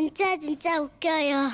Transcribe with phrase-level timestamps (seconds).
[0.00, 1.50] 진짜 진짜 웃겨요.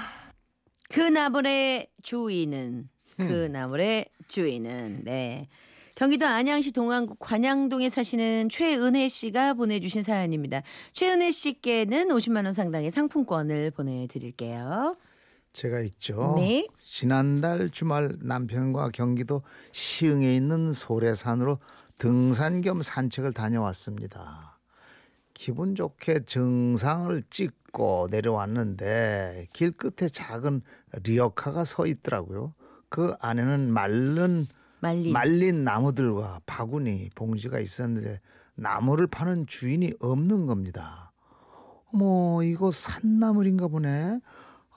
[0.89, 5.49] 그 나물의 주인은 그 나물의 주인은 네.
[5.97, 10.63] 경기도 안양시 동안구 관양동에 사시는 최은혜 씨가 보내주신 사연입니다.
[10.93, 14.97] 최은혜 씨께는 50만 원 상당의 상품권을 보내드릴게요.
[15.53, 16.35] 제가 있죠.
[16.37, 16.69] 네.
[16.85, 19.43] 지난달 주말 남편과 경기도
[19.73, 21.59] 시흥에 있는 소래산으로
[21.99, 24.56] 등산 겸 산책을 다녀왔습니다.
[25.37, 30.63] 기분 좋게 정상을 찍고 내려왔는데 길 끝에 작은
[31.05, 32.55] 리어카가 서 있더라고요.
[32.89, 34.47] 그 안에는 마른
[34.81, 35.13] 말린.
[35.13, 38.21] 말린 나무들과 바구니 봉지가 있었는데
[38.55, 41.13] 나무를 파는 주인이 없는 겁니다.
[41.93, 44.19] 어머 이거 산나물인가 보네.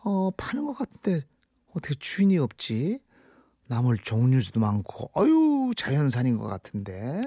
[0.03, 1.25] 어 파는 것 같은데
[1.73, 2.99] 어떻게 주인이 없지?
[3.67, 7.21] 나물 종류도 많고 아유 자연산인 것 같은데.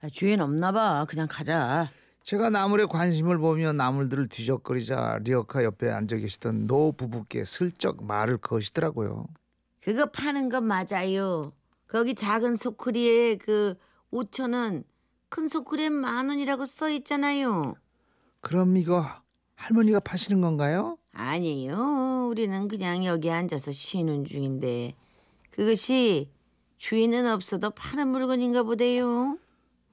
[0.00, 1.04] 아, 주인 없나 봐.
[1.06, 1.90] 그냥 가자.
[2.28, 9.28] 제가 나물에 관심을 보며 나물들을 뒤적거리자 리어카 옆에 앉아 계시던 노 부부께 슬쩍 말을 거시더라고요.
[9.80, 11.54] 그거 파는 건 맞아요.
[11.86, 13.76] 거기 작은 소쿠리에 그
[14.12, 14.84] 5천 원,
[15.30, 17.76] 큰 소쿠리에 만 원이라고 써 있잖아요.
[18.42, 19.06] 그럼 이거
[19.54, 20.98] 할머니가 파시는 건가요?
[21.12, 22.28] 아니에요.
[22.30, 24.92] 우리는 그냥 여기 앉아서 쉬는 중인데
[25.48, 26.28] 그것이
[26.76, 29.38] 주인은 없어도 파는 물건인가 보대요.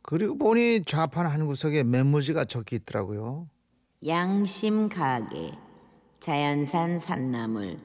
[0.08, 3.50] 그리고 보니 좌판 한 구석에 메모지가 적혀 있더라고요.
[4.06, 5.52] 양심 가게,
[6.20, 7.80] 자연산 산나물,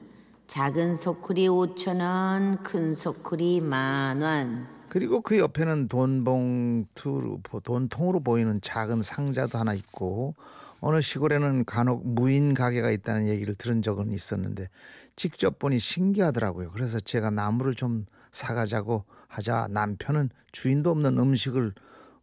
[0.45, 4.67] 작은 소쿠리 5천 원, 큰 소쿠리 만 원.
[4.89, 10.35] 그리고 그 옆에는 돈봉투로 돈통으로 보이는 작은 상자도 하나 있고
[10.79, 14.67] 어느 시골에는 간혹 무인 가게가 있다는 얘기를 들은 적은 있었는데
[15.15, 16.69] 직접 보니 신기하더라고요.
[16.69, 21.73] 그래서 제가 나무를 좀 사가자고 하자 남편은 주인도 없는 음식을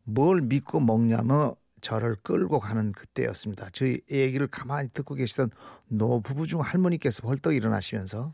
[0.09, 3.69] 뭘 믿고 먹냐며 저를 끌고 가는 그때였습니다.
[3.73, 5.51] 저희 얘기를 가만히 듣고 계시던
[5.89, 8.33] 노 부부 중 할머니께서 벌떡 일어나시면서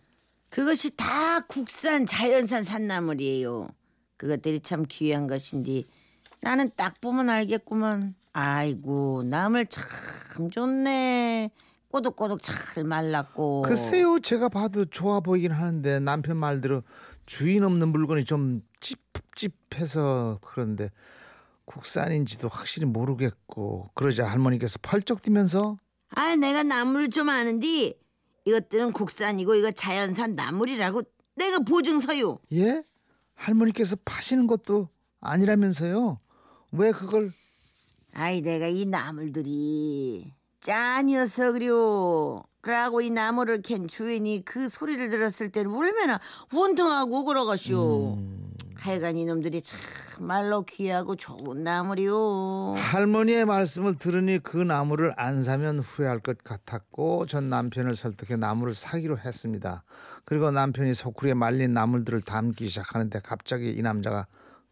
[0.50, 3.68] 그것이 다 국산 자연산 산나물이에요.
[4.16, 5.82] 그것들이 참 귀한 것인데
[6.40, 8.14] 나는 딱 보면 알겠구만.
[8.32, 11.50] 아이고 나물 참 좋네.
[11.88, 13.62] 꼬독꼬독 잘 말랐고.
[13.62, 16.84] 글쎄요 제가 봐도 좋아 보이긴 하는데 남편 말대로
[17.26, 20.90] 주인 없는 물건이 좀 찝찝해서 그런데
[21.66, 25.78] 국산인지도 확실히 모르겠고 그러자 할머니께서 펄쩍 뛰면서
[26.10, 27.98] 아 내가 나물 좀 아는디
[28.44, 31.02] 이것들은 국산이고 이거 자연산 나물이라고
[31.36, 32.38] 내가 보증서요.
[32.52, 32.84] 예?
[33.34, 34.88] 할머니께서 파시는 것도
[35.20, 36.18] 아니라면서요
[36.72, 37.32] 왜 그걸
[38.12, 42.42] 아이 내가 이 나물들이 짠이어서 그려.
[42.62, 46.18] 그러고 이 나물을 캔 주인이 그 소리를 들었을 때는 얼마나
[46.50, 48.18] 원통하고 그러가쇼.
[48.76, 49.78] 하여간 이놈들이 참
[50.20, 52.74] 말로 귀하고 좋은 나물이요.
[52.76, 59.18] 할머니의 말씀을 들으니 그 나무를 안 사면 후회할 것 같았고 전 남편을 설득해 나무를 사기로
[59.18, 59.84] 했습니다.
[60.24, 64.26] 그리고 남편이 소쿠리에 말린 나물들을 담기 시작하는데 갑자기 이 남자가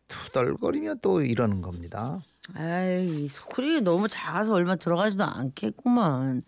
[0.09, 2.21] 투덜거리며 또 이러는 겁니다.
[2.55, 6.43] 아이 소쿠리 너무 작아서 얼마 들어가지도 않겠구만.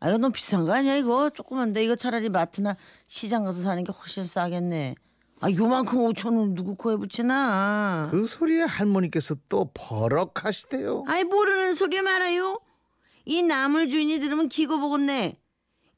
[0.00, 1.30] 아 이거 너무 비싼 거 아니야 이거?
[1.30, 2.76] 조그만데 이거 차라리 마트나
[3.06, 4.94] 시장 가서 사는 게 훨씬 싸겠네.
[5.40, 8.08] 아 요만큼 5천 원 누구 코에 붙이나?
[8.10, 11.04] 그 소리에 할머니께서 또 버럭하시대요.
[11.06, 12.58] 아이 모르는 소리 말아요.
[13.26, 15.38] 이 나물 주인이 들으면 기고 보겠네.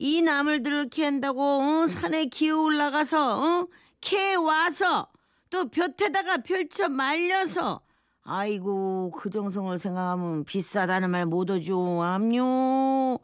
[0.00, 1.86] 이 나물들을 캐한다고 어?
[1.86, 3.66] 산에 기어 올라가서 어?
[4.00, 5.08] 캐 와서
[5.50, 7.80] 또 볕에다가 펼쳐 말려서
[8.22, 13.18] 아이고 그 정성을 생각하면 비싸다는 말 못 오죠 암요.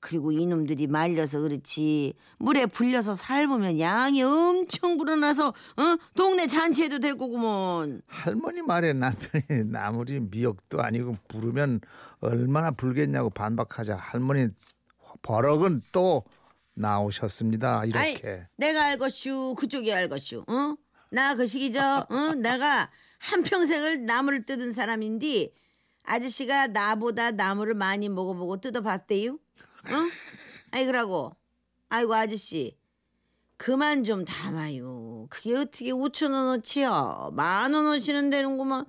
[0.00, 5.96] 그리고 이놈들이 말려서 그렇지 물에 불려서 삶으면 양이 엄청 불어나서 어?
[6.14, 8.02] 동네 잔치해도 될 거구먼.
[8.06, 11.80] 할머니 말에 남편이 나물이 미역도 아니고 부르면
[12.20, 14.48] 얼마나 불겠냐고 반박하자 할머니
[15.22, 16.24] 버럭은 또
[16.74, 17.84] 나오셨습니다.
[17.86, 18.28] 이렇게.
[18.28, 20.76] 아이, 내가 알것슈 그쪽이 알것슈 어?
[21.10, 22.34] 나그 시기죠 어?
[22.36, 25.50] 내가 한평생을 나무를 뜯은 사람인데
[26.04, 29.32] 아저씨가 나보다 나무를 많이 먹어보고 뜯어봤대요?
[29.34, 29.38] 어?
[30.70, 31.36] 아이 그러고.
[31.88, 32.76] 아이고 아저씨.
[33.56, 35.26] 그만 좀 담아요.
[35.30, 38.86] 그게 어떻게 5천 원어치요 만 원어치는 되는구만.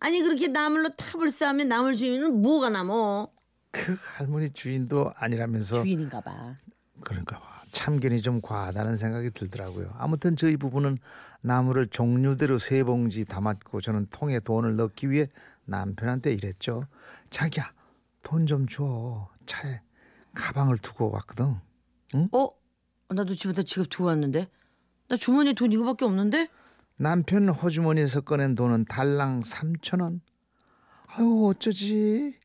[0.00, 3.30] 아니 그렇게 나물로 탑을 쌓으면 나물 주인은 뭐가 남어?
[3.70, 6.56] 그 할머니 주인도 아니라면서 주인인가 봐.
[7.02, 7.57] 그런가 봐.
[7.72, 9.92] 참견이 좀 과하다는 생각이 들더라고요.
[9.98, 10.98] 아무튼 저희 부부는
[11.40, 15.28] 나무를 종류대로 세 봉지 담았고 저는 통에 돈을 넣기 위해
[15.64, 16.86] 남편한테 이랬죠.
[17.30, 17.72] 자기야
[18.22, 19.28] 돈 좀 줘.
[19.46, 19.80] 차에
[20.34, 21.56] 가방을 두고 왔거든.
[22.32, 22.48] 어?
[23.14, 24.48] 나도 집에다 지갑 두고 왔는데
[25.08, 26.48] 나 주머니에 돈 이거밖에 없는데
[26.96, 30.20] 남편 호주머니에서 꺼낸 돈은 달랑 3천 원.
[31.06, 32.38] 아유 어쩌지?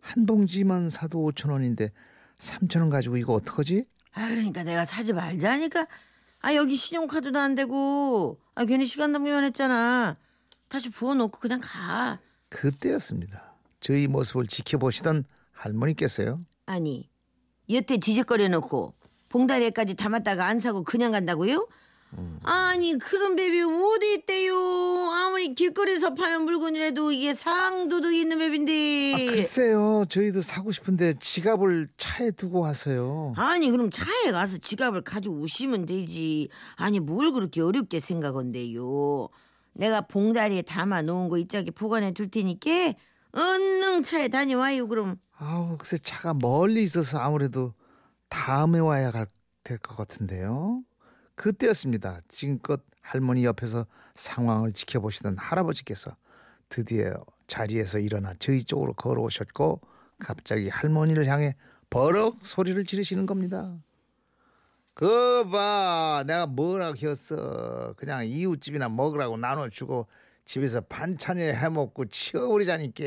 [0.00, 1.90] 한 봉지만 사도 5천 원인데
[2.38, 3.84] 3천 원 가지고 이거 어떡하지?
[4.14, 5.86] 아 그러니까 내가 사지 말자니까
[6.40, 10.16] 아 여기 신용카드도 안 되고 아 괜히 시간 낭비만 했잖아
[10.68, 12.18] 다시 부어놓고 그냥 가
[12.48, 13.54] 그때였습니다.
[13.80, 16.40] 저희 모습을 지켜보시던 할머니께서요.
[16.66, 17.08] 아니
[17.70, 18.94] 여태 뒤적거려 놓고
[19.28, 21.68] 봉다리에까지 담았다가 안 사고 그냥 간다고요?
[22.42, 24.87] 아니 그런 뱀이 어디 있대요
[25.38, 30.04] 아무리 길거리에서 파는 물건이라도 이게 상도덕 있는 뱀인데 아, 글쎄요.
[30.08, 33.34] 저희도 사고 싶은데 지갑을 차에 두고 와서요.
[33.36, 39.28] 아니 그럼 차에 가서 지갑을 가지고 오시면 되지 아니 뭘 그렇게 어렵게 생각한대요
[39.74, 42.94] 내가 봉다리에 담아 놓은 거 이짝에 보관해 둘 테니까
[43.30, 47.74] 얼른 차에 다녀와요 그럼 아우 글쎄 차가 멀리 있어서 아무래도
[48.28, 49.12] 다음에 와야
[49.62, 50.82] 될 것 같은데요.
[51.36, 52.22] 그때였습니다.
[52.26, 56.14] 지금껏 할머니 옆에서 상황을 지켜보시던 할아버지께서
[56.68, 59.80] 드디어 자리에서 일어나 저희 쪽으로 걸어오셨고
[60.18, 61.56] 갑자기 할머니를 향해
[61.88, 63.78] 버럭 소리를 지르시는 겁니다.
[64.92, 67.94] 그봐 내가 뭐라고 했어?
[67.96, 70.06] 그냥 이웃집이나 먹으라고 나눠주고
[70.44, 73.04] 집에서 반찬이나 해먹고 치워버리자니까.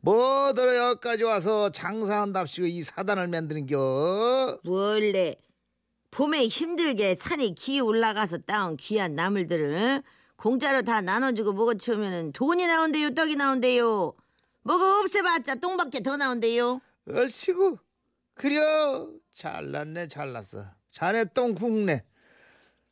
[0.00, 4.60] 뭐더러 여기까지 와서 장사한답시고 이 사단을 만드는겨?
[4.64, 5.36] 원래
[6.12, 10.02] 봄에 힘들게 산에 기어 올라가서 따온 귀한 나물들을 응?
[10.36, 14.12] 공짜로 다 나눠주고 먹어 치우면 돈이 나온대요 떡이 나온대요.
[14.62, 16.80] 뭐가 없애봤자 똥밖에 더 나온대요.
[17.08, 17.78] 얼씨구
[18.34, 19.08] 그려.
[19.34, 20.66] 잘났네 잘났어.
[20.90, 22.04] 자네 똥 굽네.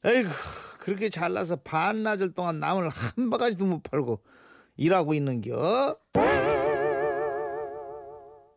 [0.04, 0.30] 에이구
[0.78, 4.22] 그렇게 잘나서 반나절 동안 나물 한 바가지도 못 팔고
[4.78, 5.94] 일하고 있는겨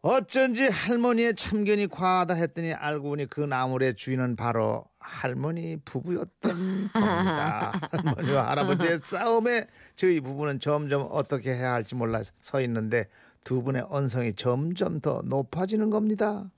[0.04, 7.72] 어쩐지 할머니의 참견이 과하다 했더니 알고 보니 그 나물의 주인은 바로 할머니 부부였던 겁니다.
[7.90, 9.66] 할머니와 할아버지의 싸움에
[9.96, 13.06] 저희 부부는 점점 어떻게 해야 할지 몰라 서 있는데
[13.46, 16.52] 두 분의 언성이 점점 더 높아지는 겁니다.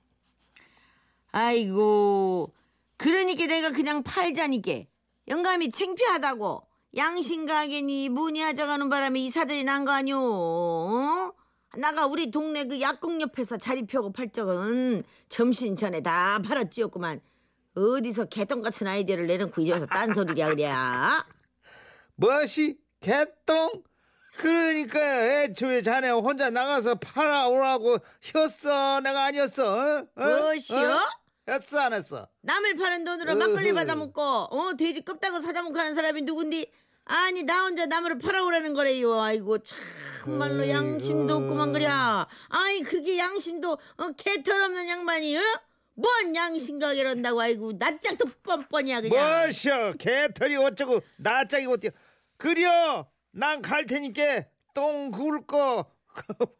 [1.31, 2.51] 아이고
[2.97, 4.85] 그러니까 내가 그냥 팔자니까
[5.27, 6.63] 영감이 창피하다고
[6.97, 11.33] 양심 가게니 뭐니 하자가는 바람에 이 사들이 난 거 아니오 어?
[11.77, 17.21] 나가 우리 동네 그 약국 옆에서 자리 펴고 팔 적은 점심 전에 다 팔았지였구만
[17.75, 20.71] 어디서 개똥 같은 아이디어를 내놓고 이제 와서 딴소리야 그래
[22.15, 23.83] 무엇이 개똥?
[24.37, 27.97] 그러니까 애초에 자네 혼자 나가서 팔아오라고
[28.35, 30.07] 했어 내가 아니었어 어?
[30.15, 30.25] 어?
[30.25, 30.77] 무엇이요?
[30.79, 30.99] 어?
[31.51, 32.27] 했어 안 했어?
[32.41, 33.73] 남을 파는 돈으로 막걸리.
[33.73, 36.69] 받아먹고 어 돼지 껍다고 사다먹고 하는 사람이 누군디
[37.05, 39.77] 아니 나 혼자 나무를 팔아오라는 거래요 아이고 참
[40.25, 41.37] 말로 에이, 양심도 어.
[41.37, 45.41] 없구만 그랴 아이 그게 양심도 어, 개털없는 양반이 어?
[45.95, 47.71] 뭔 양심가게 런다고 아이고.
[47.79, 49.43] 낯짝도 뻔뻔이야 그냥.
[49.43, 49.93] 뭐셔.
[49.93, 51.91] 개털이 어쩌고 나짝이 어때요
[52.37, 53.07] 그려.
[53.31, 54.43] 난 갈 테니까
[54.73, 55.89] 똥 구울 거.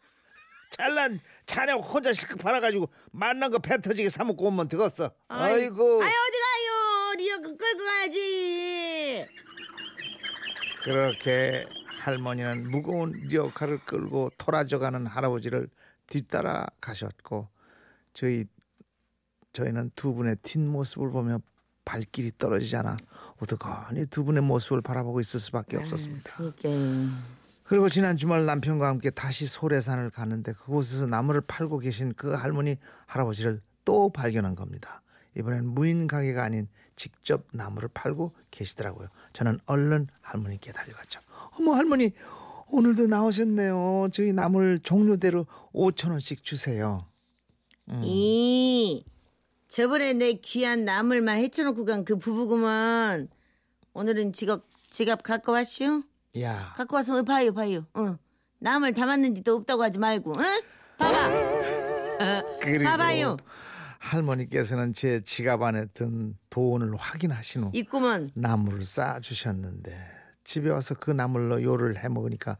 [0.71, 6.01] 잘난 자네 혼자 실컷 팔아가지고 만난 거 배 터지게 사 먹고 오면 되겠어 아이 고.
[6.03, 7.13] 아이 어디 가요?
[7.17, 9.25] 리어카 끌고 가야지.
[10.83, 11.65] 그렇게
[12.05, 15.67] 할머니는 무거운 리어카를 끌고 토라져가는 할아버지를
[16.07, 17.47] 뒤따라 가셨고
[18.13, 18.45] 저희
[19.53, 21.39] 저희는 두 분의 뒷모습을 보며
[21.83, 22.95] 발길이 떨어지지 않아
[23.37, 26.31] 어떡하니 두 분의 모습을 바라보고 있을 수밖에 없었습니다.
[26.35, 26.69] 그러니까
[27.63, 32.75] 그리고 지난 주말 남편과 함께 다시 소래산을 갔는데 그곳에서 나물을 팔고 계신 그 할머니
[33.07, 35.01] 할아버지를 또 발견한 겁니다.
[35.37, 39.07] 이번엔 무인 가게가 아닌 직접 나무를 팔고 계시더라고요.
[39.33, 41.19] 저는 얼른 할머니께 달려갔죠.
[41.59, 42.11] 어머 할머니
[42.69, 44.07] 오늘도 나오셨네요.
[44.11, 47.05] 저희 나물 종류대로 5천 원씩 주세요.
[48.01, 49.05] 이
[49.67, 53.27] 저번에 내 귀한 나물만 헤쳐놓고 간 그 부부구만
[53.93, 56.03] 오늘은 지갑 지갑 갖고 왔슈?
[56.39, 58.17] 야 갖고 와서 봐요 봐요 어
[58.59, 60.61] 나물 담았는지도 없다고 하지 말고 응?
[60.97, 61.29] 봐봐
[62.61, 63.37] 그리고 봐봐요
[64.15, 69.97] 할머니께서는 제 지갑 안에 든 돈을 확인하신 후 있구먼 나물을 쌓아 주셨는데
[70.43, 72.57] 집에 와서 그 나물로 요를 해 먹으니까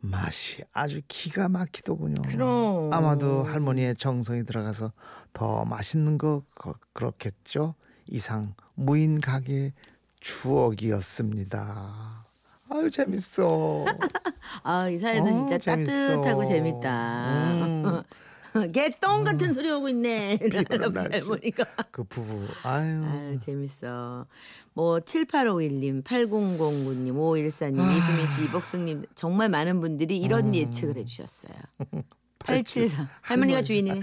[0.00, 2.20] 맛이 아주 기가 막히더군요.
[2.22, 2.90] 그럼.
[2.92, 4.92] 아마도 할머니의 정성이 들어가서
[5.32, 7.74] 더 맛있는 거 거- 그렇겠죠.
[8.06, 9.72] 이상 무인 가게
[10.20, 12.26] 추억이었습니다.
[12.68, 13.86] 아유 재밌어.
[14.62, 16.16] 아이 사연은 어, 진짜 재밌어.
[16.20, 18.02] 따뜻하고 재밌다 음.
[18.72, 20.38] 개똥 같은 소리 하고 있네.
[21.10, 23.04] 할머니가 그 부부 아유.
[23.04, 24.26] 아유 재밌어.
[24.74, 27.92] 뭐 7851님, 8009님, 5114님, 아.
[27.92, 30.54] 이수민 씨, 이복숙님 정말 많은 분들이 이런 음.
[30.54, 31.54] 예측을 해주셨어요.
[32.40, 34.02] 874 할머니가 주인이네.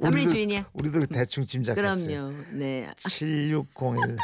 [0.00, 0.66] 할머니 주인이야.
[0.72, 2.06] 우리도 대충 짐작했어요.
[2.06, 2.32] 그럼요.
[2.52, 2.88] 네.
[2.96, 4.16] 7601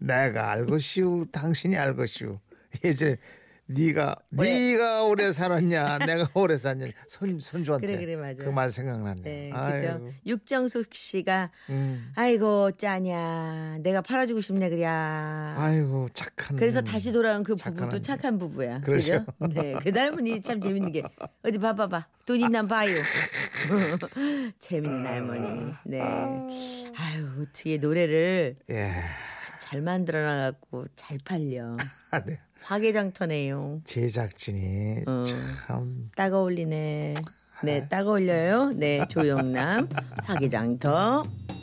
[0.00, 2.40] 내가 알것이오 당신이 알것이오
[2.84, 3.16] 예전에
[3.66, 8.44] 네가 네가 오래 살았냐 내가 오래 살았냐 손 손주한테 그래, 그래, 맞아.
[8.44, 9.22] 그말 생각나네.
[9.22, 9.52] 네.
[9.52, 10.04] 그죠.
[10.26, 12.12] 육정숙 씨가 음.
[12.14, 14.84] 아이고 짜냐 내가 팔아주고 싶네 그래.
[14.86, 16.56] 아이고 착한.
[16.56, 18.02] 그래서 다시 돌아온 그 착한 부부도 언니.
[18.02, 18.80] 착한 부부야.
[18.80, 19.24] 그렇죠.
[19.38, 19.52] 그죠?
[19.60, 19.74] 네.
[19.82, 21.02] 그 할머니 참 재밌는 게
[21.42, 22.06] 어디 봐봐봐.
[22.26, 22.90] 돈 있나 봐요.
[24.58, 25.72] 재밌는 할머니.
[25.84, 26.00] 네.
[26.00, 28.92] 아유 어떻게 노래를 예.
[29.60, 31.76] 잘 만들어 놔갖고 잘 팔려.
[32.10, 32.38] 아, 네.
[32.62, 33.82] 화개장터네요.
[33.84, 35.24] 제작진이 어.
[35.66, 37.14] 참 딱 어울리네.
[37.64, 38.72] 네, 딱 어울려요.
[38.74, 39.88] 네, 조영남,
[40.24, 41.22] 화개장터.